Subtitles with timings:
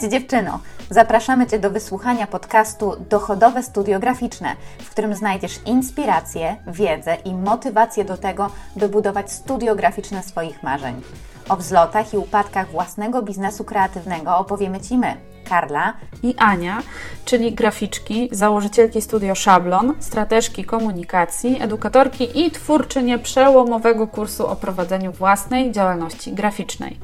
[0.00, 0.60] Cześć dziewczyno!
[0.90, 8.04] Zapraszamy Cię do wysłuchania podcastu Dochodowe Studio Graficzne, w którym znajdziesz inspirację, wiedzę i motywację
[8.04, 11.02] do tego, by budować studio graficzne swoich marzeń.
[11.48, 15.16] O wzlotach i upadkach własnego biznesu kreatywnego opowiemy Ci my,
[15.48, 16.82] Karla i Ania,
[17.24, 25.72] czyli graficzki, założycielki studio Szablon, strateżki komunikacji, edukatorki i twórczynie przełomowego kursu o prowadzeniu własnej
[25.72, 26.98] działalności graficznej.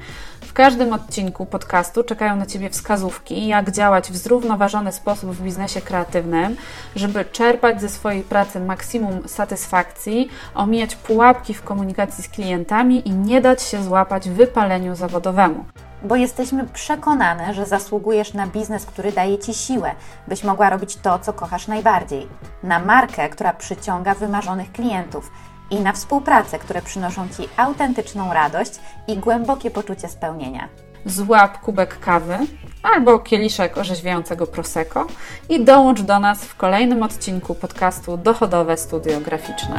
[0.55, 6.57] Każdym odcinku podcastu czekają na Ciebie wskazówki, jak działać w zrównoważony sposób w biznesie kreatywnym,
[6.97, 13.41] żeby czerpać ze swojej pracy maksimum satysfakcji, omijać pułapki w komunikacji z klientami i nie
[13.41, 15.65] dać się złapać wypaleniu zawodowemu.
[16.03, 19.91] Bo jesteśmy przekonane, że zasługujesz na biznes, który daje Ci siłę,
[20.29, 22.27] byś mogła robić to, co kochasz najbardziej,
[22.63, 25.31] na markę, która przyciąga wymarzonych klientów
[25.71, 28.73] i na współpracę, które przynoszą Ci autentyczną radość
[29.09, 30.69] i głębokie poczucie spełnienia.
[31.07, 32.39] Złap kubek kawy
[32.83, 35.07] albo kieliszek orzeźwiającego prosecco
[35.49, 39.77] i dołącz do nas w kolejnym odcinku podcastu Dochodowe Studio Graficzne.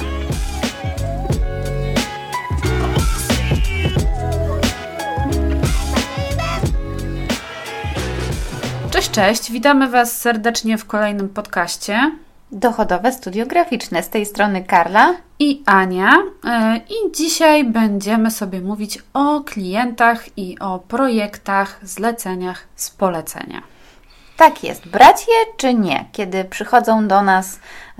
[8.91, 9.51] Cześć, cześć.
[9.51, 12.11] Witamy Was serdecznie w kolejnym podcaście.
[12.55, 14.03] Dochodowe Studio Graficzne.
[14.03, 16.11] Z tej strony Karla i Ania.
[16.45, 23.74] E, I dzisiaj będziemy sobie mówić o klientach i o projektach, zleceniach z polecenia.
[24.37, 24.87] Tak jest.
[24.87, 26.05] Brać je czy nie?
[26.11, 27.59] Kiedy przychodzą do nas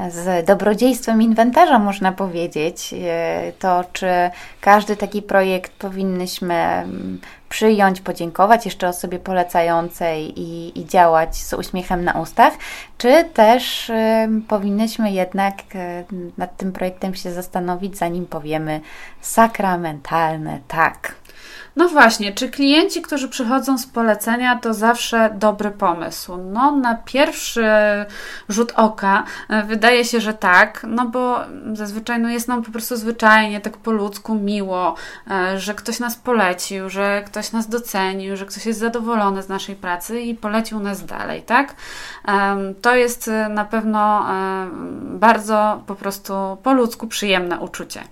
[0.09, 4.07] z dobrodziejstwem inwentarza, można powiedzieć, e, to czy
[4.61, 7.19] każdy taki projekt powinnyśmy mm,
[7.49, 12.53] przyjąć, podziękować jeszcze osobie polecającej i, i działać z uśmiechem na ustach,
[12.97, 13.93] czy też y,
[14.47, 15.55] powinnyśmy jednak
[16.37, 18.81] nad tym projektem się zastanowić, zanim powiemy
[19.21, 21.15] sakramentalne tak.
[21.75, 26.37] No właśnie, czy klienci, którzy przychodzą z polecenia, to zawsze dobry pomysł?
[26.37, 27.65] No, na pierwszy
[28.49, 31.39] rzut oka e, wydaje się, że tak, no bo
[31.73, 34.95] zazwyczaj no jest nam po prostu zwyczajnie, tak po ludzku miło,
[35.31, 39.75] e, że ktoś nas polecił, że ktoś nas docenił, że ktoś jest zadowolony z naszej
[39.75, 41.75] pracy i polecił nas dalej, tak?
[42.81, 44.25] To jest na pewno
[45.01, 46.33] bardzo po prostu
[46.63, 48.03] po ludzku przyjemne uczucie.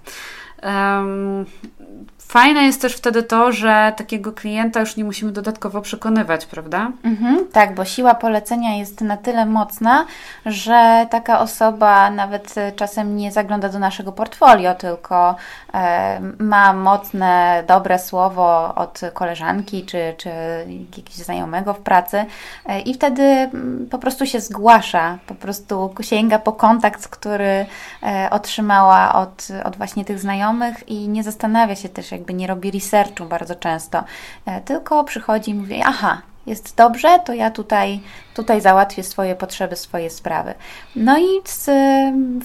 [2.34, 6.92] Fajne jest też wtedy to, że takiego klienta już nie musimy dodatkowo przekonywać, prawda?
[7.04, 10.06] Mhm, tak, bo siła polecenia jest na tyle mocna,
[10.46, 15.36] że taka osoba nawet czasem nie zagląda do naszego portfolio, tylko
[15.74, 20.30] e, ma mocne, dobre słowo od koleżanki czy, czy
[20.68, 22.26] jakiegoś znajomego w pracy
[22.66, 27.66] e, i wtedy mm, po prostu się zgłasza, po prostu sięga po kontakt, który
[28.04, 32.48] e, otrzymała od, od właśnie tych znajomych i nie zastanawia się też, jak jakby nie
[32.48, 34.04] robi researchu bardzo często,
[34.46, 38.00] e, tylko przychodzi i mówi, aha, jest dobrze, to ja tutaj,
[38.34, 40.54] tutaj załatwię swoje potrzeby, swoje sprawy.
[40.96, 41.70] No i z,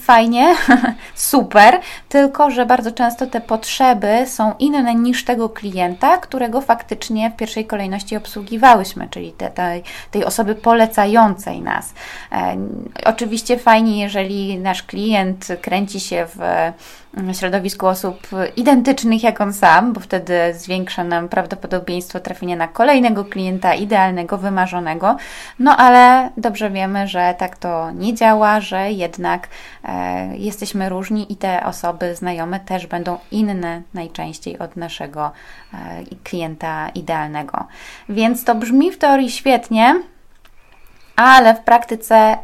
[0.01, 0.55] fajnie,
[1.15, 1.79] super,
[2.09, 7.65] tylko że bardzo często te potrzeby są inne niż tego klienta, którego faktycznie w pierwszej
[7.65, 9.51] kolejności obsługiwałyśmy, czyli te,
[10.11, 11.93] tej, osoby polecającej nas.
[12.31, 12.57] E,
[13.05, 16.39] oczywiście fajnie, jeżeli nasz klient kręci się w
[17.33, 23.73] środowisku osób identycznych jak on sam, bo wtedy zwiększa nam prawdopodobieństwo trafienia na kolejnego klienta
[23.73, 25.17] idealnego, wymarzonego.
[25.59, 29.47] No ale dobrze wiemy, że tak to nie działa, że jednak
[29.83, 35.31] e, jesteśmy różni i te osoby znajome też będą inne najczęściej od naszego
[35.73, 35.77] e,
[36.23, 37.65] klienta idealnego.
[38.09, 40.01] Więc to brzmi w teorii świetnie,
[41.19, 42.37] ale w praktyce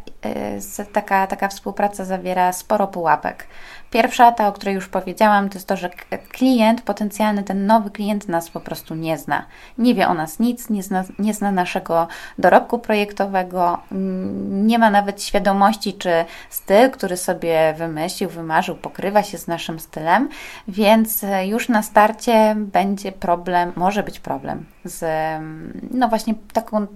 [0.80, 3.48] y, taka, taka współpraca zawiera sporo pułapek.
[3.92, 5.90] Pierwsza, ta o której już powiedziałam, to jest to, że
[6.30, 9.46] klient, potencjalny ten nowy klient nas po prostu nie zna.
[9.78, 12.08] Nie wie o nas nic, nie zna, nie zna naszego
[12.40, 19.38] dorobku projektowego, mm, nie ma nawet świadomości, czy styl, który sobie wymyślił, wymarzył, pokrywa się
[19.38, 20.30] z naszym stylem,
[20.68, 26.88] więc e, już na starcie będzie problem, może być problem z, mm, no właśnie taką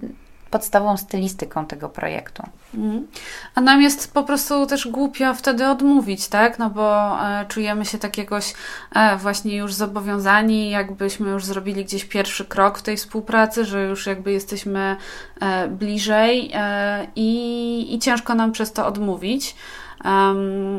[0.50, 2.44] podstawową stylistyką tego projektu.
[2.74, 3.08] Mhm.
[3.56, 6.60] A nam jest po prostu też głupio wtedy odmówić, tak?
[6.60, 8.54] No bo e, czujemy się tak jakoś
[8.96, 14.06] e, właśnie już zobowiązani, jakbyśmy już zrobili gdzieś pierwszy krok w tej współpracy, że już
[14.06, 14.96] jakby jesteśmy
[15.42, 19.56] e, bliżej e, i, i ciężko nam przez to odmówić.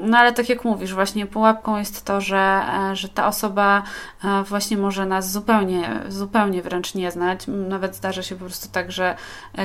[0.02, 3.82] No ale tak jak mówisz, właśnie pułapką jest to, że, e, że ta osoba
[4.24, 7.44] e, właśnie może nas zupełnie, zupełnie wręcz nie znać.
[7.46, 9.14] Nawet zdarza się po prostu tak, że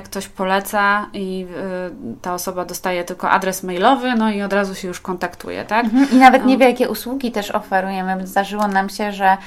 [0.03, 1.47] ktoś poleca i
[2.21, 5.85] ta osoba dostaje tylko adres mailowy, no i od razu się już kontaktuje, tak?
[5.85, 6.11] Mhm.
[6.11, 8.27] I nawet nie wie, jakie usługi też oferujemy.
[8.27, 9.37] Zdarzyło nam się, że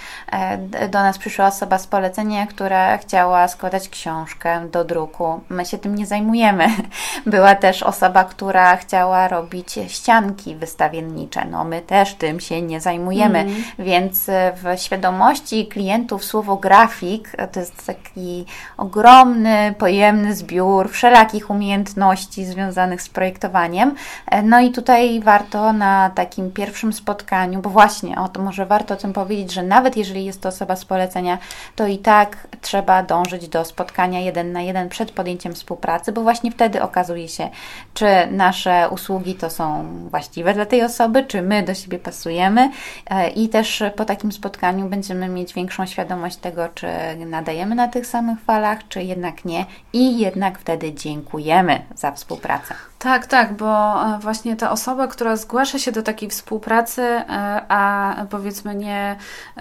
[0.90, 5.40] do nas przyszła osoba z polecenia, która chciała składać książkę do druku.
[5.48, 6.66] My się tym nie zajmujemy.
[7.26, 11.44] Była też osoba, która chciała robić ścianki wystawiennicze.
[11.44, 13.54] No my też tym się nie zajmujemy, mm.
[13.78, 14.26] więc
[14.62, 18.44] w świadomości klientów słowo grafik to jest taki
[18.76, 23.94] ogromny, pojemny zbiór wszelakich umiejętności związanych z projektowaniem.
[24.42, 28.96] No i tutaj warto na takim pierwszym spotkaniu, bo właśnie o to może warto o
[28.96, 31.38] tym powiedzieć, że nawet jeżeli jest to osoba z polecenia,
[31.76, 36.50] to i tak trzeba dążyć do spotkania jeden na jeden przed podjęciem współpracy, bo właśnie
[36.50, 37.50] wtedy okazuje się,
[37.94, 42.70] czy nasze usługi to są właściwe dla tej osoby, czy my do siebie pasujemy
[43.10, 46.86] e, i też po takim spotkaniu będziemy mieć większą świadomość tego, czy
[47.26, 52.74] nadajemy na tych samych falach, czy jednak nie i jednak wtedy dziękujemy za współpracę.
[52.98, 57.24] Tak, tak, bo e, właśnie ta osoba, która zgłasza się do takiej współpracy, e,
[57.68, 59.16] a powiedzmy nie,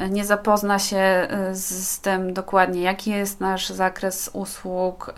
[0.09, 5.13] nie zapozna się z, z tym dokładnie, jaki jest nasz zakres usług,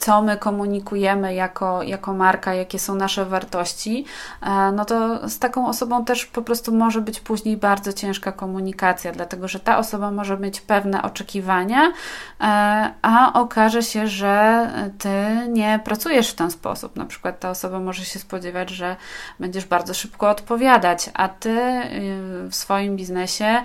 [0.00, 4.04] co my komunikujemy jako, jako marka, jakie są nasze wartości,
[4.42, 9.12] e, no to z taką osobą też po prostu może być później bardzo ciężka komunikacja,
[9.12, 11.92] dlatego że ta osoba może mieć pewne oczekiwania,
[12.40, 14.66] e, a okaże się, że
[14.98, 15.10] ty
[15.48, 16.96] nie pracujesz w ten sposób.
[16.96, 18.96] Na przykład ta osoba może się spodziewać, że
[19.40, 23.62] będziesz bardzo szybko odpowiadać, a ty y, w swoim biznesie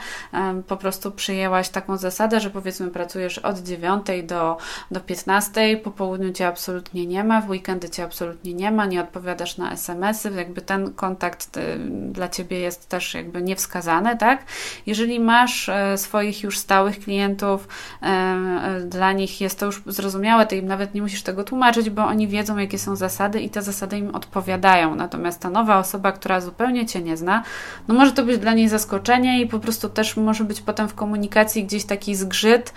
[0.68, 4.58] po prostu przyjęłaś taką zasadę, że powiedzmy pracujesz od 9 do,
[4.92, 9.01] do 15, po południu cię absolutnie nie ma, w weekendy cię absolutnie nie ma, nie
[9.01, 11.77] odpowiadasz na SMS-y, jakby ten kontakt y,
[12.12, 14.44] dla ciebie jest też jakby niewskazany, tak?
[14.86, 17.68] Jeżeli masz e, swoich już stałych klientów,
[18.01, 21.89] e, e, dla nich jest to już zrozumiałe, ty im nawet nie musisz tego tłumaczyć,
[21.89, 24.95] bo oni wiedzą, jakie są zasady i te zasady im odpowiadają.
[24.95, 27.44] Natomiast ta nowa osoba, która zupełnie cię nie zna,
[27.88, 30.95] no może to być dla niej zaskoczenie i po prostu też może być potem w
[30.95, 32.74] komunikacji gdzieś taki zgrzyt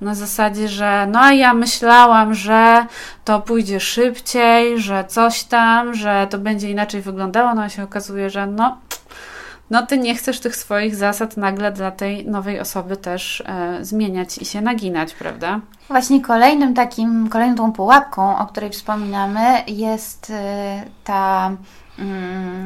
[0.00, 2.86] na zasadzie, że no a ja myślałam, że
[3.24, 8.30] to pójdzie szybciej, że coś tam, że to będzie inaczej wyglądało, no a się okazuje,
[8.30, 8.78] że no,
[9.70, 14.38] no ty nie chcesz tych swoich zasad nagle dla tej nowej osoby też e, zmieniać
[14.38, 15.60] i się naginać, prawda?
[15.88, 21.50] Właśnie kolejnym takim, kolejną tą pułapką, o której wspominamy, jest e, ta.
[21.98, 22.64] Mm,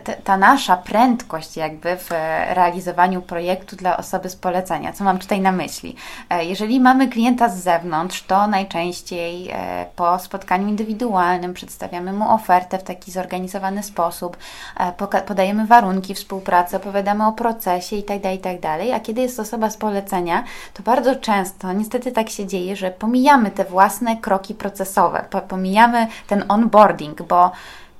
[0.00, 2.10] ta, ta, nasza prędkość jakby w
[2.48, 4.92] realizowaniu projektu dla osoby z polecenia.
[4.92, 5.96] Co mam tutaj na myśli?
[6.30, 12.78] E, jeżeli mamy klienta z zewnątrz, to najczęściej e, po spotkaniu indywidualnym przedstawiamy mu ofertę
[12.78, 14.36] w taki zorganizowany sposób,
[14.76, 18.60] e, podajemy warunki współpracy, opowiadamy o procesie itd., tak itd.
[18.60, 22.90] Tak a kiedy jest osoba z polecenia, to bardzo często niestety tak się dzieje, że
[22.90, 27.50] pomijamy te własne kroki procesowe, pomijamy ten onboarding, bo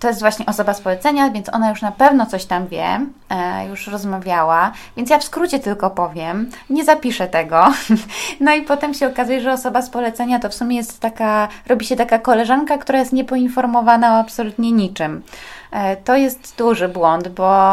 [0.03, 3.01] to jest właśnie osoba z polecenia, więc ona już na pewno coś tam wie,
[3.31, 7.65] e, już rozmawiała, więc ja w skrócie tylko powiem, nie zapiszę tego.
[8.41, 11.87] No i potem się okazuje, że osoba z polecenia to w sumie jest taka, robi
[11.87, 15.23] się taka koleżanka, która jest niepoinformowana o absolutnie niczym.
[15.71, 17.73] E, to jest duży błąd, bo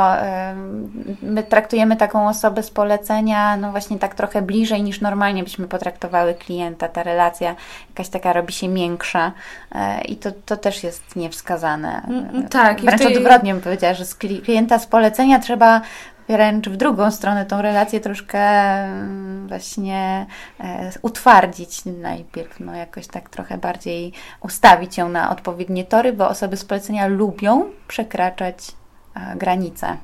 [1.21, 6.33] my traktujemy taką osobę z polecenia, no właśnie tak trochę bliżej niż normalnie byśmy potraktowały
[6.33, 6.87] klienta.
[6.87, 7.55] Ta relacja
[7.89, 9.31] jakaś taka robi się miększa
[9.71, 12.01] e, i to, to też jest niewskazane.
[12.19, 12.81] Mm, tak.
[12.81, 13.17] Wręcz tej...
[13.17, 15.81] odwrotnie bym powiedziała, że z klienta z polecenia trzeba
[16.29, 20.25] wręcz w drugą stronę tą relację troszkę mm, właśnie
[20.59, 26.57] e, utwardzić najpierw, no jakoś tak trochę bardziej ustawić ją na odpowiednie tory, bo osoby
[26.57, 28.71] z polecenia lubią przekraczać
[29.15, 29.97] e, granice.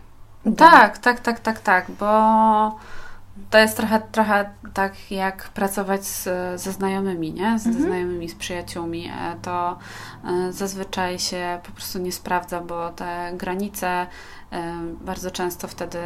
[0.57, 2.05] Tak, tak, tak, tak, tak, bo
[3.49, 6.23] to jest trochę, trochę tak jak pracować z,
[6.61, 7.59] ze znajomymi, nie?
[7.59, 7.85] Z, mhm.
[7.85, 9.07] znajomymi, z przyjaciółmi.
[9.07, 9.77] E, to
[10.49, 14.07] zazwyczaj się po prostu nie sprawdza, bo te granice
[15.01, 15.99] bardzo często wtedy,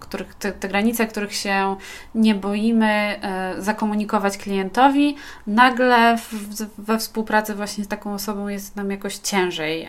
[0.00, 1.76] których, te, te, granice, których się
[2.14, 5.16] nie boimy e, zakomunikować klientowi,
[5.46, 6.34] nagle w,
[6.78, 9.88] we współpracy właśnie z taką osobą jest nam jakoś ciężej.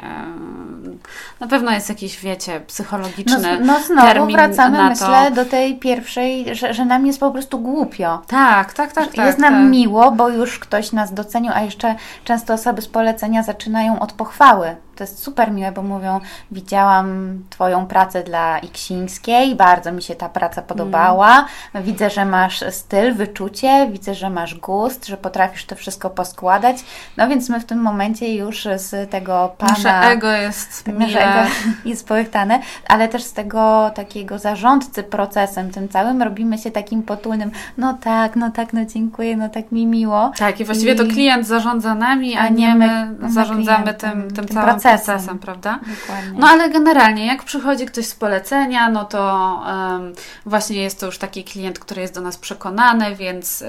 [1.39, 4.89] Na pewno jest jakiś, wiecie, psychologiczny no, no znowu termin wracamy, na to.
[4.89, 8.21] myślę, do tej pierwszej, że, że nam jest po prostu głupio.
[8.27, 9.11] Tak, tak, tak.
[9.15, 9.71] tak jest nam tak.
[9.71, 14.75] miło, bo już ktoś nas docenił, a jeszcze często osoby z polecenia zaczynają od pochwały
[15.01, 16.19] to jest super miłe, bo mówią,
[16.51, 21.85] widziałam Twoją pracę dla Iksińskiej, bardzo mi się ta praca podobała, mm.
[21.87, 26.77] widzę, że masz styl, wyczucie, widzę, że masz gust, że potrafisz to wszystko poskładać,
[27.17, 29.71] no więc my w tym momencie już z tego Pana...
[29.71, 31.49] Nasze ego jest Nasze ego
[31.85, 37.51] jest połychtane, ale też z tego takiego zarządcy procesem tym całym robimy się takim potulnym,
[37.77, 40.31] no tak, no tak, no dziękuję, no tak mi miło.
[40.37, 40.95] Tak, i właściwie I...
[40.95, 44.90] to klient zarządza nami, a, a nie my, my zarządzamy tym, tym, tym, całym procesem,
[44.97, 45.79] procesem prawda?
[46.01, 46.39] Dokładnie.
[46.39, 50.13] No ale generalnie, jak przychodzi ktoś z polecenia, no to um,
[50.45, 53.65] właśnie jest to już taki klient, który jest do nas przekonany, więc y,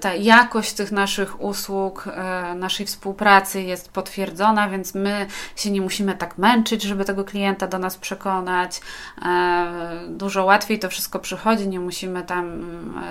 [0.00, 6.14] ta jakość tych naszych usług, y, naszej współpracy jest potwierdzona, więc my się nie musimy
[6.14, 8.80] tak męczyć, żeby tego klienta do nas przekonać.
[9.18, 9.22] Y,
[10.08, 12.68] dużo łatwiej to wszystko przychodzi, nie musimy tam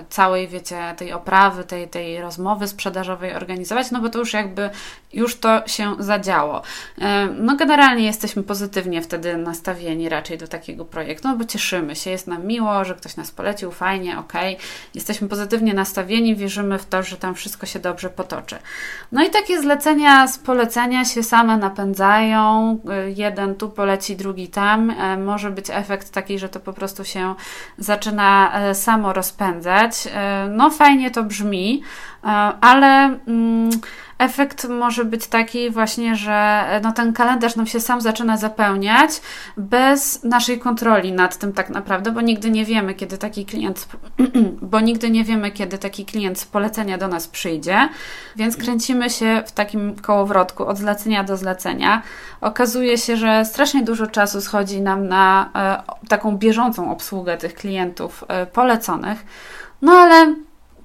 [0.09, 4.69] całej, wiecie, tej oprawy, tej, tej rozmowy sprzedażowej organizować, no bo to już jakby
[5.13, 6.61] już to się zadziało.
[7.39, 12.27] No generalnie jesteśmy pozytywnie wtedy nastawieni raczej do takiego projektu, no bo cieszymy się, jest
[12.27, 14.33] nam miło, że ktoś nas polecił, fajnie, ok.
[14.93, 18.55] Jesteśmy pozytywnie nastawieni, wierzymy w to, że tam wszystko się dobrze potoczy.
[19.11, 22.79] No i takie zlecenia z polecenia się same napędzają.
[23.15, 24.89] Jeden tu poleci, drugi tam.
[24.89, 27.35] E, może być efekt taki, że to po prostu się
[27.77, 30.07] zaczyna e, samo rozpędzać.
[30.13, 31.81] E, no fajnie to brzmi,
[32.61, 33.69] ale mm,
[34.17, 39.21] efekt może być taki właśnie, że no ten kalendarz nam się sam zaczyna zapełniać
[39.57, 43.87] bez naszej kontroli nad tym tak naprawdę, bo nigdy nie wiemy, kiedy taki klient,
[44.61, 47.89] bo nigdy nie wiemy, kiedy taki klient z polecenia do nas przyjdzie,
[48.35, 52.01] więc kręcimy się w takim kołowrotku od zlecenia do zlecenia.
[52.41, 58.23] Okazuje się, że strasznie dużo czasu schodzi nam na e, taką bieżącą obsługę tych klientów
[58.27, 59.25] e, poleconych.
[59.81, 60.35] No ale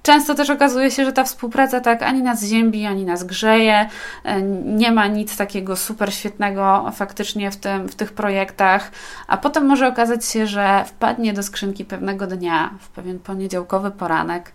[0.03, 3.89] Często też okazuje się, że ta współpraca tak ani nas ziębi, ani nas grzeje.
[4.25, 8.91] E, nie ma nic takiego super świetnego faktycznie w, tym, w tych projektach,
[9.27, 14.53] a potem może okazać się, że wpadnie do skrzynki pewnego dnia, w pewien poniedziałkowy poranek,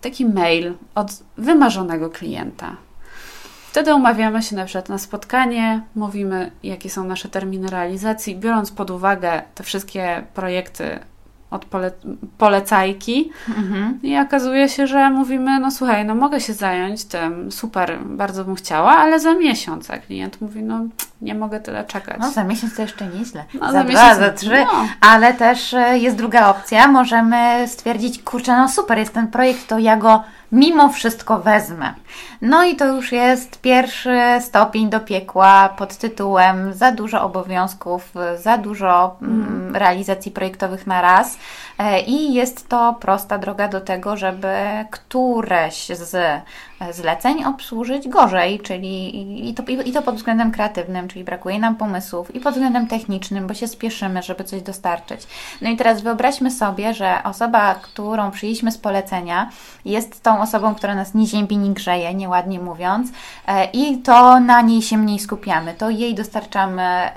[0.00, 2.76] taki mail od wymarzonego klienta.
[3.70, 8.90] Wtedy umawiamy się na przykład na spotkanie, mówimy, jakie są nasze terminy realizacji, biorąc pod
[8.90, 10.98] uwagę te wszystkie projekty
[11.50, 11.92] od pole,
[12.38, 13.98] polecajki mhm.
[14.02, 18.54] i okazuje się, że mówimy, no słuchaj, no mogę się zająć tym, super, bardzo bym
[18.54, 20.84] chciała, ale za miesiąc, a klient mówi, no
[21.22, 22.16] nie mogę tyle czekać.
[22.20, 23.44] No za miesiąc to jeszcze nieźle.
[23.54, 24.86] No, za, za dwa, miesiąc, za trzy, no.
[25.00, 29.78] ale też e, jest druga opcja, możemy stwierdzić, kurczę, no super, jest ten projekt, to
[29.78, 30.22] ja go
[30.52, 31.94] mimo wszystko wezmę.
[32.42, 38.12] No i to już jest pierwszy stopień do piekła pod tytułem za dużo obowiązków,
[38.42, 41.38] za dużo mm, realizacji projektowych na raz.
[41.80, 44.54] E, I jest to prosta droga do tego, żeby
[44.90, 46.42] któreś z
[46.90, 52.34] zleceń obsłużyć gorzej, czyli i to, i to pod względem kreatywnym, czyli brakuje nam pomysłów,
[52.34, 55.26] i pod względem technicznym, bo się spieszymy, żeby coś dostarczyć.
[55.60, 59.50] No i teraz wyobraźmy sobie, że osoba, którą przyjęliśmy z polecenia,
[59.84, 63.08] jest tą osobą, która nas nie ziębi, nie grzeje, nieładnie mówiąc,
[63.46, 65.74] e, i to na niej się mniej skupiamy.
[65.74, 67.10] To jej dostarczamy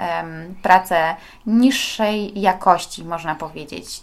[0.62, 1.16] pracę
[1.48, 4.02] niższej jakości, można powiedzieć.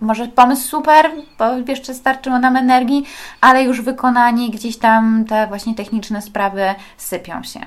[0.00, 3.04] Może pomysł super, bo jeszcze starczyło nam energii,
[3.40, 7.60] ale już wykonanie gdzieś tam te właśnie techniczne sprawy sypią się.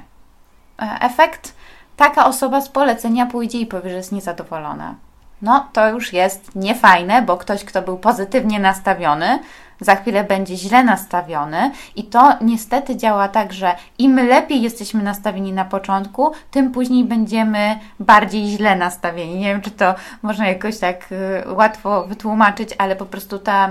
[0.82, 1.54] E, efekt?
[1.98, 4.96] Taka osoba z polecenia pójdzie i powie, że jest niezadowolona.
[5.42, 9.40] No, to już jest niefajne, bo ktoś, kto był pozytywnie nastawiony,
[9.80, 15.54] za chwilę będzie źle nastawiony i to niestety działa tak, że im lepiej jesteśmy nastawieni
[15.54, 19.40] na początku, tym później będziemy bardziej źle nastawieni.
[19.40, 23.70] Nie wiem, czy to można jakoś tak y, łatwo wytłumaczyć, ale po prostu ta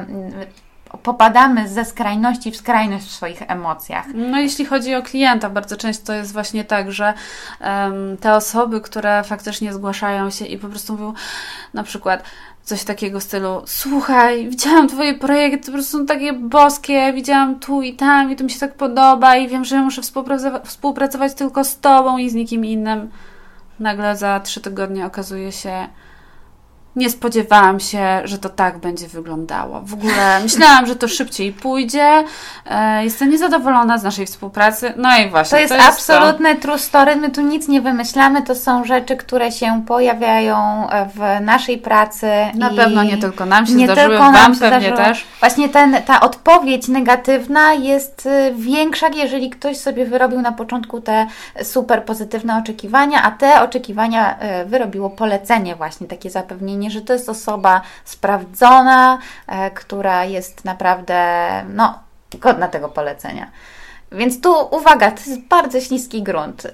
[1.02, 4.06] popadamy ze skrajności w skrajność w swoich emocjach.
[4.14, 7.14] No jeśli chodzi o klienta, bardzo często jest właśnie tak, że
[7.60, 11.12] um, te osoby, które faktycznie zgłaszają się i po prostu mówią
[11.74, 12.22] na przykład
[12.66, 17.82] coś takiego w stylu słuchaj, widziałam Twoje projekty, po prostu są takie boskie, widziałam tu
[17.82, 21.64] i tam i to mi się tak podoba i wiem, że muszę współpracować, współpracować tylko
[21.64, 23.10] z Tobą i z nikim innym.
[23.80, 25.88] Nagle za trzy tygodnie okazuje się,
[26.96, 29.80] nie spodziewałam się, że to tak będzie wyglądało.
[29.80, 32.24] W ogóle myślałam, że to szybciej pójdzie.
[32.66, 34.92] E, jestem niezadowolona z naszej współpracy.
[34.96, 35.50] No i właśnie.
[35.56, 36.62] To jest, to jest absolutne to.
[36.62, 37.16] true story.
[37.16, 38.42] My tu nic nie wymyślamy.
[38.42, 42.26] To są rzeczy, które się pojawiają w naszej pracy.
[42.54, 44.96] Na pewno nie tylko nam się nie zdarzyły, tylko Wam pewnie zdarzyło.
[44.96, 45.26] też.
[45.40, 51.26] Właśnie ten, ta odpowiedź negatywna jest y, większa, jeżeli ktoś sobie wyrobił na początku te
[51.62, 57.28] super pozytywne oczekiwania, a te oczekiwania y, wyrobiło polecenie właśnie, takie zapewnienie że to jest
[57.28, 61.24] osoba sprawdzona, e, która jest naprawdę
[61.68, 61.98] no,
[62.40, 63.50] godna tego polecenia.
[64.16, 66.66] Więc tu uwaga, to jest bardzo śliski grunt.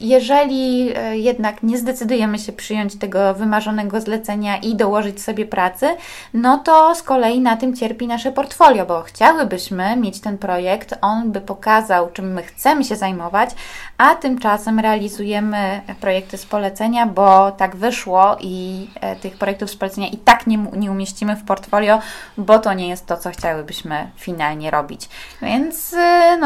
[0.00, 5.86] Jeżeli e, jednak nie zdecydujemy się przyjąć tego wymarzonego zlecenia i dołożyć sobie pracy,
[6.34, 11.32] no to z kolei na tym cierpi nasze portfolio, bo chciałybyśmy mieć ten projekt, on
[11.32, 13.50] by pokazał, czym my chcemy się zajmować,
[13.98, 20.08] a tymczasem realizujemy projekty z polecenia, bo tak wyszło i e, tych projektów z polecenia
[20.08, 21.98] i tak nie, nie umieścimy w portfolio,
[22.38, 25.08] bo to nie jest to, co chciałybyśmy finalnie robić.
[25.42, 26.36] Więc e,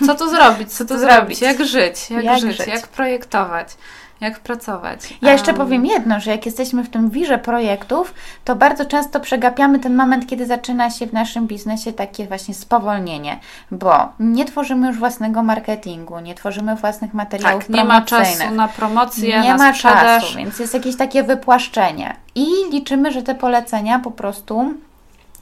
[0.00, 0.06] no.
[0.06, 0.72] Co tu zrobić?
[0.72, 1.40] Co tu zrobić?
[1.40, 2.10] Jak żyć?
[2.10, 2.56] Jak, jak żyć?
[2.56, 2.66] żyć?
[2.66, 3.76] Jak projektować?
[4.20, 5.14] jak pracować.
[5.22, 8.14] Ja jeszcze powiem jedno, że jak jesteśmy w tym wirze projektów,
[8.44, 13.40] to bardzo często przegapiamy ten moment, kiedy zaczyna się w naszym biznesie takie właśnie spowolnienie,
[13.70, 18.68] bo nie tworzymy już własnego marketingu, nie tworzymy własnych materiałów tak, nie ma czasu na
[18.68, 22.16] promocję, nie na ma czasu, więc jest jakieś takie wypłaszczenie.
[22.34, 24.74] I liczymy, że te polecenia po prostu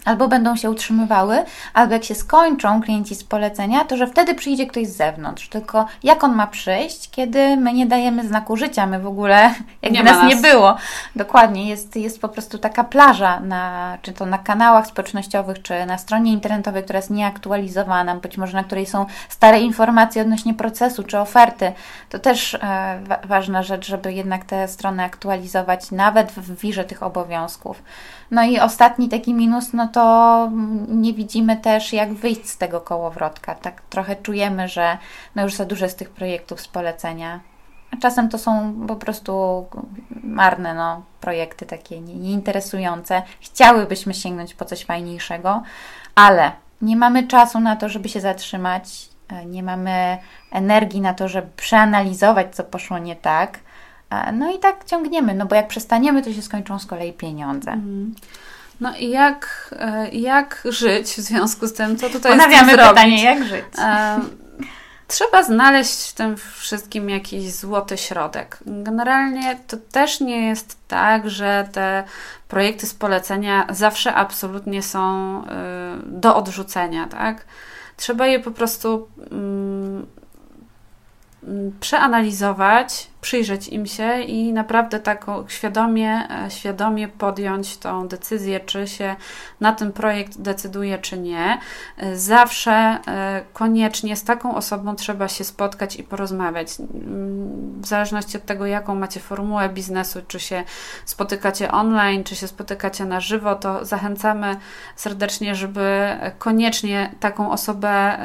[0.09, 4.67] albo będą się utrzymywały, albo jak się skończą klienci z polecenia, to że wtedy przyjdzie
[4.67, 5.49] ktoś z zewnątrz.
[5.49, 9.99] Tylko jak on ma przyjść, kiedy my nie dajemy znaku życia, my w ogóle, jakby
[9.99, 10.77] nie nas, nas, nie było.
[11.17, 15.99] Dokładnie, jest, jest po prostu taka plaża, na, czy to na kanałach społecznościowych, czy na
[15.99, 21.19] stronie internetowej, która jest nieaktualizowana, być może na której są stare informacje odnośnie procesu, czy
[21.19, 21.73] oferty.
[22.11, 22.59] To też e,
[23.05, 27.83] wa ważna rzecz, żeby jednak te strony aktualizować, nawet w wirze tych obowiązków.
[28.31, 29.98] No i ostatni taki minus, no to
[30.89, 33.55] nie widzimy też, jak wyjść z tego kołowrotka.
[33.55, 34.99] Tak trochę czujemy, że
[35.35, 37.41] no już za dużo z tych projektów z polecenia.
[37.91, 39.67] A czasem to są po prostu
[40.23, 43.23] marne no, projekty, takie nieinteresujące.
[43.41, 45.63] Chciałybyśmy sięgnąć po coś fajniejszego,
[46.15, 46.53] ale
[46.83, 49.09] nie mamy czasu na to, żeby się zatrzymać,
[49.47, 50.19] nie mamy
[50.53, 53.59] energii na to, żeby przeanalizować, co poszło nie tak.
[54.33, 57.71] No i tak ciągniemy, no bo jak przestaniemy, to się skończą z kolei pieniądze.
[57.71, 58.15] Mhm.
[58.81, 63.25] No i jak, e, jak żyć w związku z tym, co tutaj Ponawiamy jest pytanie,
[63.25, 63.65] jak żyć?
[63.79, 64.21] E,
[65.09, 68.59] trzeba znaleźć w tym wszystkim jakiś złoty środek.
[68.67, 72.05] Generalnie to też nie jest tak, że te
[72.49, 75.47] projekty z polecenia zawsze absolutnie są y,
[76.07, 77.45] do odrzucenia, tak?
[77.97, 80.07] Trzeba je po prostu mm,
[81.45, 88.89] mm, przeanalizować, przyjrzeć im się i naprawdę tak świadomie, e, świadomie podjąć tą decyzję, czy
[88.89, 89.17] się
[89.61, 91.59] na ten projekt decyduje, czy nie.
[91.97, 96.69] E, zawsze e, koniecznie z taką osobą trzeba się spotkać i porozmawiać.
[97.81, 100.65] W zależności od tego, jaką macie formułę biznesu, czy się
[101.05, 104.57] spotykacie online, czy się spotykacie na żywo, to zachęcamy
[104.97, 108.19] serdecznie, żeby koniecznie taką osobę,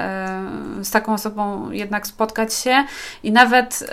[0.82, 2.84] z taką osobą jednak spotkać się
[3.24, 3.84] i nawet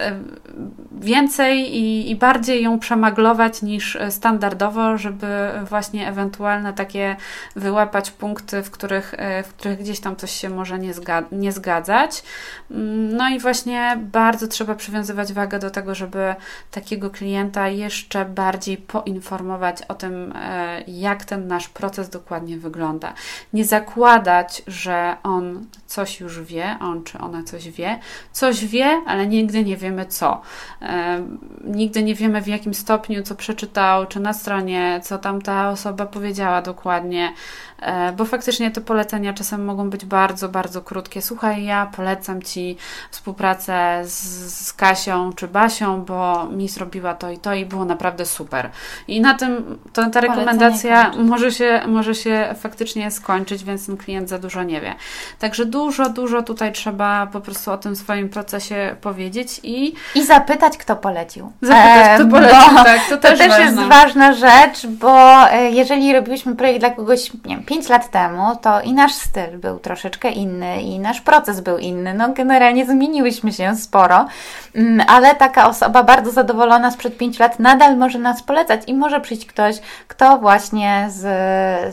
[0.92, 5.26] więcej i, i, bardziej ją przemaglować niż standardowo, żeby
[5.68, 7.16] właśnie ewentualne takie
[7.56, 11.52] wyłapać punkty, w których, e, w których gdzieś tam coś się może nie, zga nie
[11.52, 12.22] zgadzać.
[12.70, 16.34] Mm, no i właśnie bardzo trzeba przywiązywać wagę do tego, żeby
[16.70, 23.12] takiego klienta jeszcze bardziej poinformować o tym, e, jak ten nasz proces dokładnie wygląda.
[23.52, 27.98] Nie zakładać, że on coś już wie, on czy ona coś wie,
[28.32, 30.42] coś wie, ale nigdy nie wiemy co.
[31.64, 36.06] Nigdy nie wiemy w jakim stopniu, co przeczytał, czy na stronie, co tam ta osoba
[36.06, 37.32] powiedziała dokładnie.
[37.82, 41.22] E, bo faktycznie te polecenia czasem mogą być bardzo, bardzo krótkie.
[41.22, 42.76] Słuchaj, ja polecam Ci
[43.10, 44.12] współpracę z,
[44.66, 48.70] z Kasią czy Basią, bo mi zrobiła to i to i było naprawdę super.
[49.08, 54.28] I na tym to, ta rekomendacja może się, może się faktycznie skończyć, więc ten klient
[54.28, 54.94] za dużo nie wie.
[55.38, 59.94] Także dużo, dużo tutaj trzeba po prostu o tym swoim procesie powiedzieć i...
[60.14, 61.52] I zapytać, kto polecił.
[61.62, 63.00] Zapytać, kto polecił, tak.
[63.08, 67.56] To, to też, też jest ważna rzecz, bo e, jeżeli robiliśmy projekt dla kogoś, nie
[67.56, 71.78] wiem, 5 lat temu, to i nasz styl był troszeczkę inny, i nasz proces był
[71.78, 72.14] inny.
[72.14, 74.26] No, generalnie zmieniłyśmy się sporo,
[74.74, 79.20] mm, ale taka osoba bardzo zadowolona sprzed 5 lat nadal może nas polecać i może
[79.20, 79.76] przyjść ktoś,
[80.08, 81.20] kto właśnie z,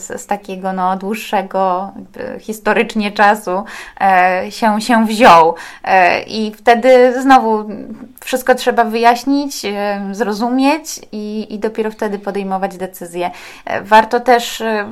[0.02, 1.92] z, z takiego no, dłuższego
[2.40, 3.64] historycznie czasu
[4.02, 5.56] e, się, się wziął.
[5.84, 7.66] E, I wtedy znowu
[8.28, 13.32] wszystko trzeba wyjaśnić, e, zrozumieć i, i dopiero wtedy podejmować decyzje.
[13.66, 14.90] E, warto też e,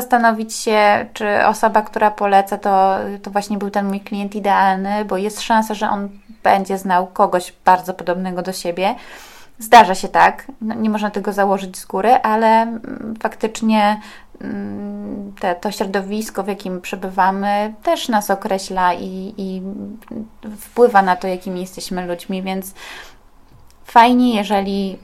[0.00, 5.16] zastanowić się, czy osoba, która poleca, to, to właśnie był ten mój klient idealny, bo
[5.16, 6.08] jest szansa, że on
[6.42, 8.94] będzie znał kogoś bardzo podobnego do siebie.
[9.58, 14.00] Zdarza się tak, no, nie można tego założyć z góry, ale mm, faktycznie
[14.40, 19.62] mm, te, to środowisko, w jakim przebywamy, też nas określa i, i
[20.58, 22.74] wpływa na to, jakimi jesteśmy ludźmi, więc
[23.84, 24.98] fajnie, jeżeli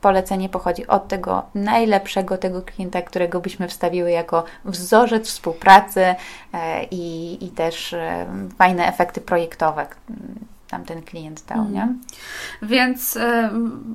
[0.00, 6.14] polecenie pochodzi od tego najlepszego tego klienta, którego byśmy wstawiły jako wzorzec współpracy
[6.52, 8.26] e, i, i też e,
[8.58, 9.86] fajne efekty projektowe
[10.68, 11.82] tam ten klient dał, nie?
[11.82, 12.00] Mhm.
[12.62, 13.20] Więc y,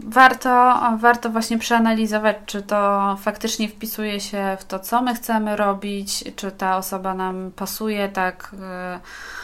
[0.04, 6.24] warto, warto właśnie przeanalizować, czy to faktycznie wpisuje się w to, co my chcemy robić,
[6.36, 8.52] czy ta osoba nam pasuje tak.
[8.54, 9.42] Y,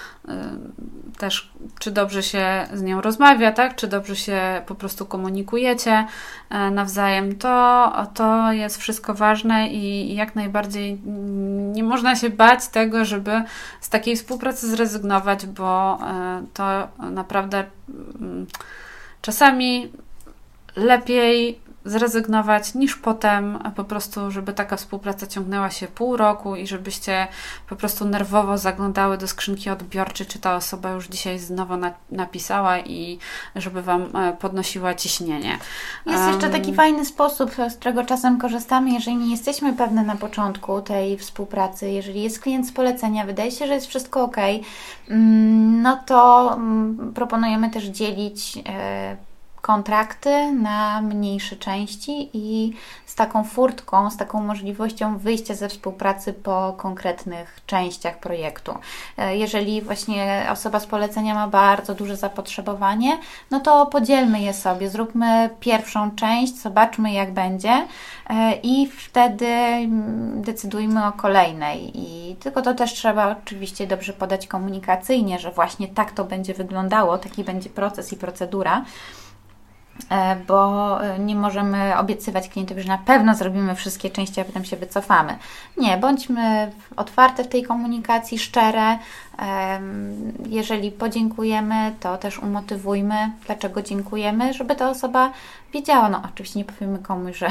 [1.17, 3.75] też czy dobrze się z nią rozmawia, tak?
[3.75, 6.05] Czy dobrze się po prostu komunikujecie
[6.51, 7.37] y, nawzajem.
[7.37, 11.01] To, to jest wszystko ważne i jak najbardziej
[11.73, 13.43] nie można się bać tego, żeby
[13.81, 18.47] z takiej współpracy zrezygnować, bo y, to naprawdę mm,
[19.21, 19.91] czasami
[20.75, 27.27] lepiej zrezygnować, niż potem po prostu, żeby taka współpraca ciągnęła się pół roku i żebyście
[27.69, 32.79] po prostu nerwowo zaglądały do skrzynki odbiorczej, czy ta osoba już dzisiaj znowu na, napisała
[32.79, 33.19] i
[33.55, 35.57] żeby Wam e, podnosiła ciśnienie.
[36.05, 40.15] Jest um, jeszcze taki fajny sposób, z którego czasem korzystamy, jeżeli nie jesteśmy pewne na
[40.15, 44.37] początku tej współpracy, jeżeli jest klient z polecenia, wydaje się, że jest wszystko ok,
[45.09, 49.28] mm, no to mm, proponujemy też dzielić e,
[49.69, 52.73] kontrakty na mniejsze części i
[53.05, 58.73] z taką furtką, z taką możliwością wyjścia ze współpracy po konkretnych częściach projektu.
[59.17, 63.17] E, jeżeli właśnie osoba z polecenia ma bardzo duże zapotrzebowanie,
[63.51, 67.87] no to podzielmy je sobie, zróbmy pierwszą część, zobaczmy jak będzie
[68.29, 71.91] e, i wtedy mm, decydujmy o kolejnej.
[71.95, 77.17] I tylko to też trzeba oczywiście dobrze podać komunikacyjnie, że właśnie tak to będzie wyglądało,
[77.17, 78.85] taki będzie proces i procedura.
[80.09, 84.65] E, bo e, nie możemy obiecywać klientowi, że na pewno zrobimy wszystkie części, a potem
[84.65, 85.37] się wycofamy.
[85.77, 88.97] Nie, bądźmy otwarte w tej komunikacji, szczere.
[90.45, 95.31] Jeżeli podziękujemy, to też umotywujmy, dlaczego dziękujemy, żeby ta osoba
[95.73, 96.09] wiedziała.
[96.09, 97.47] No, oczywiście nie powiemy komuś, że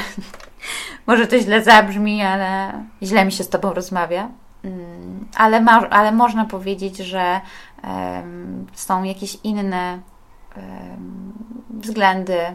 [1.06, 4.28] może to źle zabrzmi, ale źle mi się z Tobą rozmawia.
[4.64, 7.40] Mm, ale, ma, ale można powiedzieć, że
[8.74, 9.98] są jakieś inne
[11.71, 12.55] względy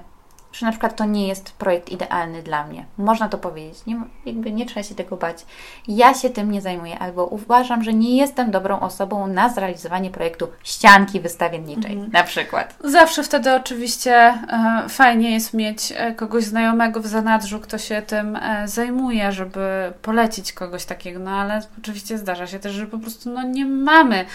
[0.54, 2.86] że na przykład to nie jest projekt idealny dla mnie.
[2.98, 5.46] Można to powiedzieć, nie, jakby nie trzeba się tego bać.
[5.88, 10.48] Ja się tym nie zajmuję, albo uważam, że nie jestem dobrą osobą na zrealizowanie projektu
[10.64, 12.12] ścianki wystawienniczej, mhm.
[12.12, 12.76] na przykład.
[12.84, 18.36] Zawsze wtedy oczywiście e, fajnie jest mieć e, kogoś znajomego w zanadrzu, kto się tym
[18.36, 23.30] e, zajmuje, żeby polecić kogoś takiego, no ale oczywiście zdarza się też, że po prostu
[23.30, 24.26] no, nie mamy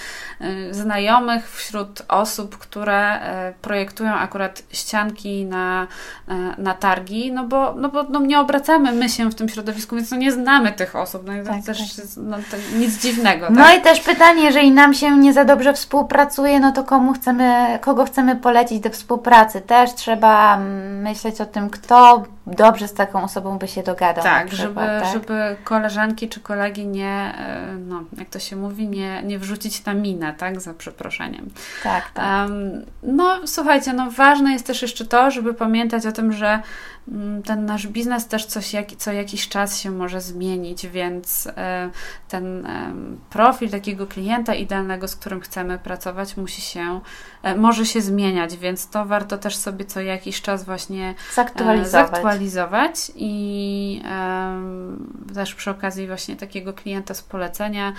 [0.70, 3.20] znajomych wśród osób, które
[3.62, 5.86] projektują akurat ścianki na
[6.58, 10.10] na targi, no bo, no bo no nie obracamy my się w tym środowisku, więc
[10.10, 11.22] no nie znamy tych osób.
[11.26, 12.06] No i tak, też tak.
[12.16, 12.36] No,
[12.78, 13.46] nic dziwnego.
[13.50, 13.78] No tak?
[13.78, 18.04] i też pytanie, jeżeli nam się nie za dobrze współpracuje, no to komu chcemy, kogo
[18.04, 19.60] chcemy polecić do współpracy?
[19.60, 20.58] Też trzeba
[21.02, 24.24] myśleć o tym, kto dobrze z taką osobą by się dogadał.
[24.24, 25.04] Tak, żeby, tak?
[25.12, 29.94] żeby koleżanki czy kolegi nie, e, no, jak to się mówi, nie, nie wrzucić na
[29.94, 31.50] minę, tak, za przeproszeniem.
[31.82, 32.48] Tak, tak.
[32.48, 36.62] Um, no, słuchajcie, no ważne jest też jeszcze to, żeby pamiętać o tym, że
[37.44, 41.90] ten nasz biznes też coś jak, co jakiś czas się może zmienić, więc e,
[42.28, 42.68] ten
[43.30, 47.00] profil takiego klienta idealnego, z którym chcemy pracować, musi się,
[47.42, 52.10] e, może się zmieniać, więc to warto też sobie co jakiś czas właśnie e, zaktualizować,
[52.10, 54.02] zaktualizować i
[55.34, 57.92] też przy okazji właśnie takiego klienta z polecenia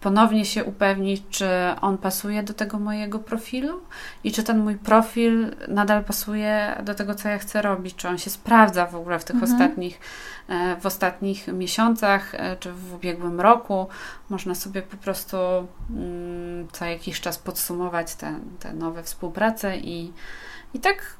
[0.00, 1.46] ponownie się upewnić, czy
[1.80, 3.80] on pasuje do tego mojego profilu
[4.24, 8.18] i czy ten mój profil nadal pasuje do tego, co ja chcę robić, czy on
[8.18, 8.53] się sprawdza
[8.90, 9.52] w ogóle w tych mhm.
[9.52, 10.00] ostatnich,
[10.48, 13.88] e, w ostatnich miesiącach, e, czy w ubiegłym roku.
[14.28, 15.36] Można sobie po prostu
[15.90, 20.12] mm, co jakiś czas podsumować te, te nowe współprace i,
[20.74, 21.16] i tak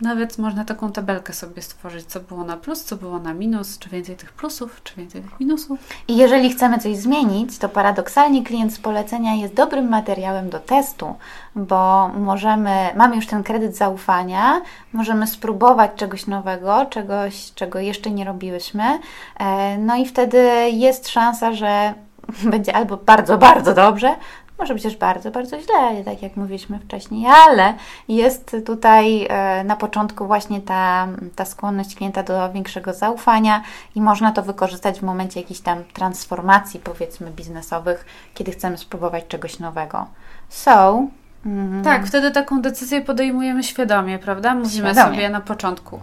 [0.00, 3.90] nawet można taką tabelkę sobie stworzyć, co było na plus, co było na minus, czy
[3.90, 5.78] więcej tych plusów, czy więcej tych minusów.
[6.08, 11.14] I jeżeli chcemy coś zmienić, to paradoksalnie klient z polecenia jest dobrym materiałem do testu,
[11.56, 14.60] bo możemy, mamy już ten kredyt zaufania,
[14.92, 18.98] możemy spróbować czegoś nowego, czegoś, czego jeszcze nie robiłyśmy,
[19.38, 21.94] e, no i wtedy jest szansa, że
[22.50, 24.16] będzie albo bardzo, bardzo dobrze,
[24.58, 27.74] może być też bardzo, bardzo źle, tak jak mówiliśmy wcześniej, ale
[28.08, 33.62] jest tutaj e, na początku właśnie ta, ta skłonność klienta do większego zaufania
[33.94, 39.58] i można to wykorzystać w momencie jakichś tam transformacji, powiedzmy, biznesowych, kiedy chcemy spróbować czegoś
[39.58, 40.06] nowego.
[40.48, 41.06] So,
[41.46, 44.54] mm, tak, wtedy taką decyzję podejmujemy świadomie, prawda?
[44.54, 45.16] Mówimy świadomie.
[45.16, 46.00] sobie na początku.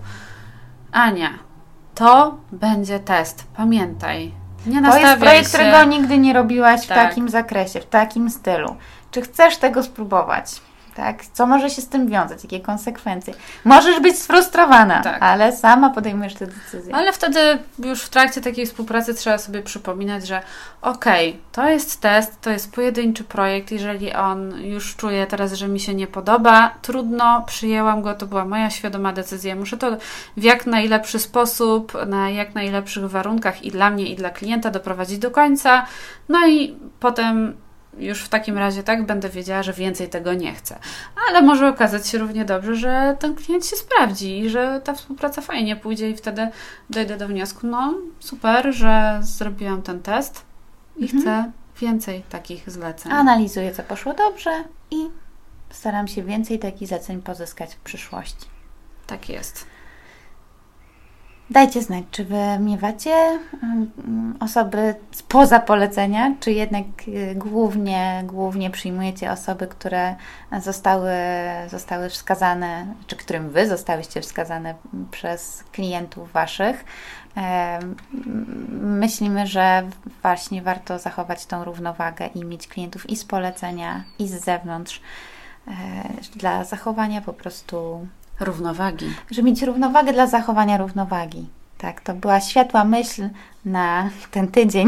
[0.92, 1.30] Ania,
[1.96, 3.44] to będzie test.
[3.58, 5.58] Pamiętaj, nie to jest projekt, się.
[5.58, 6.98] którego nigdy nie robiłaś tak.
[6.98, 8.76] w takim zakresie, w takim stylu.
[9.12, 10.62] Czy chcesz tego spróbować?
[10.96, 11.26] Tak?
[11.26, 12.44] Co może się z tym wiązać?
[12.44, 13.34] Jakie konsekwencje?
[13.66, 15.24] Możesz być sfrustrowana, Tak.
[15.24, 16.96] ale sama podejmujesz tę decyzję.
[16.96, 17.40] Ale wtedy
[17.80, 20.42] już w trakcie takiej współpracy trzeba sobie przypominać, że
[20.82, 23.72] okej, to jest test, to jest pojedynczy projekt.
[23.72, 28.46] Jeżeli on już czuje teraz, że mi się nie podoba, trudno, przyjęłam go, to była
[28.46, 29.56] moja świadoma decyzja.
[29.56, 29.98] Muszę to
[30.38, 35.18] w jak najlepszy sposób, na jak najlepszych warunkach i dla mnie, i dla klienta doprowadzić
[35.18, 35.86] do końca.
[36.30, 37.58] No i potem
[37.98, 40.80] już w takim razie tak będę wiedziała, że więcej tego nie chcę.
[41.30, 45.42] Ale może okazać się równie dobrze, że ten klient się sprawdzi i że ta współpraca
[45.42, 46.48] fajnie pójdzie i wtedy
[46.90, 50.46] dojdę do wniosku, no super, że zrobiłam ten test
[50.98, 51.52] i chcę
[51.82, 53.12] więcej takich zleceń.
[53.12, 55.10] Analizuję, co poszło dobrze i
[55.70, 58.46] staram się więcej takich zleceń pozyskać w przyszłości.
[59.08, 59.73] Tak jest.
[61.50, 63.40] Dajcie znać, czy wy miewacie
[64.40, 70.16] osoby spoza polecenia, czy jednak y, głównie, głównie przyjmujecie osoby, które
[70.62, 71.12] zostały,
[71.68, 74.76] zostały wskazane, czy którym wy zostałyście wskazane
[75.12, 76.86] przez klientów waszych.
[78.82, 79.84] Myślimy, że
[80.22, 85.02] właśnie warto zachować tą równowagę i mieć klientów i z polecenia, i z zewnątrz,
[85.68, 85.72] e,
[86.36, 88.08] dla zachowania po prostu
[88.40, 89.14] Równowagi.
[89.32, 91.48] żeby mieć równowagę dla zachowania równowagi.
[91.78, 93.30] Tak, to była światła myśl
[93.66, 94.88] na ten tydzień.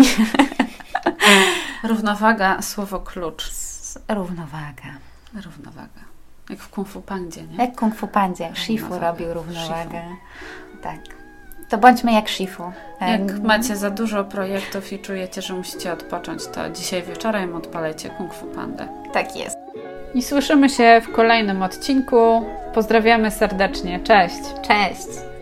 [1.84, 3.52] Równowaga, słowo klucz.
[4.08, 4.98] Równowaga.
[5.46, 6.02] Równowaga.
[6.50, 7.58] Jak w Kung Fu Pandzie, nie?
[7.58, 10.02] Jak Kung Fu Pandzie, Shifu robił równowagę.
[10.82, 11.00] Tak.
[11.70, 12.72] To bądźmy jak Shifu.
[13.02, 18.34] Jak macie za dużo projektów i czujecie, że musicie odpocząć, to dzisiaj wieczorem odpalecie Kung
[18.34, 18.88] Fu Pandę.
[19.14, 19.65] Tak jest.
[20.16, 22.46] I słyszymy się w kolejnym odcinku.
[22.74, 24.00] Pozdrawiamy serdecznie.
[24.00, 24.40] Cześć!
[24.62, 25.35] Cześć.